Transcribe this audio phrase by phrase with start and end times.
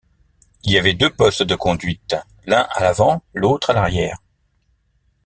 [0.63, 2.15] Il y avait deux postes de conduite,
[2.47, 4.17] l'un à l'avant, l'autre à l'arrière.